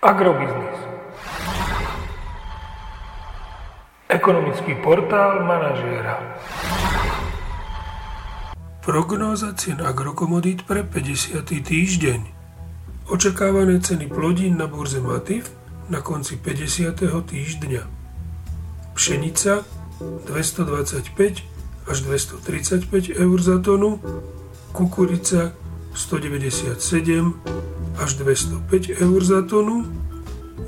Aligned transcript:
Agrobiznis. 0.00 0.80
Ekonomický 4.08 4.80
portál 4.80 5.44
manažéra. 5.44 6.40
Prognóza 8.80 9.52
cien 9.52 9.76
agrokomodít 9.84 10.64
pre 10.64 10.88
50. 10.88 11.44
týždeň. 11.44 12.20
Očakávané 13.12 13.76
ceny 13.84 14.08
plodín 14.08 14.56
na 14.56 14.64
burze 14.72 15.04
Matif 15.04 15.52
na 15.92 16.00
konci 16.00 16.40
50. 16.40 16.96
týždňa. 17.04 17.84
Pšenica 18.96 19.68
225 20.00 21.44
až 21.84 21.96
235 22.08 23.20
eur 23.20 23.38
za 23.44 23.60
tonu, 23.60 24.00
kukurica 24.72 25.52
197 25.92 27.59
až 28.00 28.14
205 28.14 28.96
eur 28.96 29.20
za 29.24 29.42
tonu, 29.44 29.84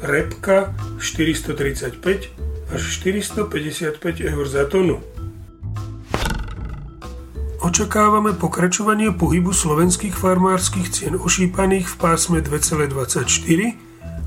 repka 0.04 0.76
435 1.00 2.29
až 2.68 2.82
455 3.00 4.20
eur 4.20 4.44
za 4.48 4.64
tonu. 4.68 5.00
Očakávame 7.62 8.34
pokračovanie 8.36 9.14
pohybu 9.14 9.54
slovenských 9.54 10.12
farmárskych 10.12 10.90
cien 10.93 11.14
ošípaných 11.16 11.88
v 11.88 11.96
pásme 11.96 12.38
2,24 12.44 13.32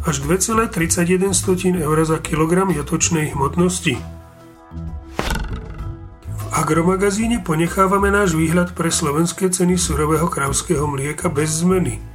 až 0.06 0.16
2,31 0.24 1.84
eur 1.84 1.98
za 2.06 2.18
kilogram 2.24 2.72
jatočnej 2.72 3.36
hmotnosti. 3.36 4.00
V 6.32 6.44
agromagazíne 6.56 7.44
ponechávame 7.44 8.08
náš 8.08 8.40
výhľad 8.40 8.72
pre 8.72 8.88
slovenské 8.88 9.52
ceny 9.52 9.76
surového 9.76 10.32
kravského 10.32 10.88
mlieka 10.88 11.28
bez 11.30 11.62
zmeny– 11.62 12.00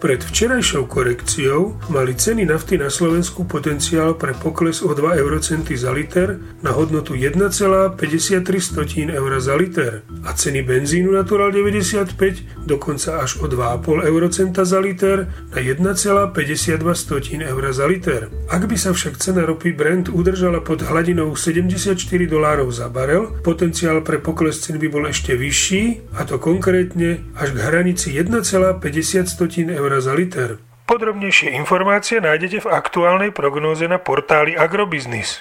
pred 0.00 0.24
včerajšou 0.24 0.86
korekciou 0.86 1.78
mali 1.88 2.14
ceny 2.14 2.46
nafty 2.46 2.78
na 2.78 2.90
Slovensku 2.90 3.44
potenciál 3.44 4.14
pre 4.14 4.34
pokles 4.34 4.82
o 4.82 4.94
2 4.94 5.16
eurocenty 5.16 5.76
za 5.76 5.92
liter 5.92 6.38
na 6.62 6.70
hodnotu 6.70 7.14
1,53 7.14 9.10
eur 9.10 9.32
za 9.40 9.54
liter 9.56 10.02
a 10.24 10.32
ceny 10.32 10.62
benzínu 10.62 11.12
Natural 11.12 11.52
95 11.52 12.66
dokonca 12.66 13.18
až 13.20 13.36
o 13.40 13.46
2,5 13.48 14.04
eurocenta 14.04 14.64
za 14.64 14.80
liter 14.80 15.26
na 15.54 15.60
1,52 15.62 17.42
eur 17.42 17.64
za 17.72 17.86
liter. 17.86 18.28
Ak 18.48 18.66
by 18.66 18.76
sa 18.78 18.92
však 18.92 19.16
cena 19.18 19.46
ropy 19.46 19.72
Brent 19.72 20.08
udržala 20.08 20.60
pod 20.60 20.82
hladinou 20.82 21.36
74 21.36 21.96
dolárov 22.26 22.68
za 22.72 22.88
barel, 22.88 23.40
potenciál 23.42 24.00
pre 24.00 24.18
pokles 24.18 24.60
cen 24.60 24.78
by 24.78 24.88
bol 24.88 25.06
ešte 25.08 25.36
vyšší, 25.36 26.14
a 26.18 26.24
to 26.28 26.38
konkrétne 26.38 27.24
až 27.36 27.56
k 27.56 27.58
hranici 27.60 28.12
1,50 28.16 29.70
eur 29.70 29.93
eur 29.94 30.02
za 30.02 30.14
liter. 30.14 30.58
Podrobnejšie 30.84 31.54
informácie 31.54 32.18
nájdete 32.20 32.66
v 32.66 32.68
aktuálnej 32.74 33.30
prognóze 33.30 33.86
na 33.86 33.96
portáli 33.96 34.58
Agrobiznis. 34.58 35.40